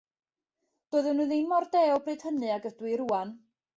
Doeddwn 0.95 1.21
i 1.25 1.27
ddim 1.31 1.45
mor 1.51 1.67
dew 1.75 2.01
bryd 2.07 2.25
hynny 2.31 2.51
ag 2.57 2.67
ydw 2.71 2.91
i 2.95 2.97
rŵan. 3.03 3.37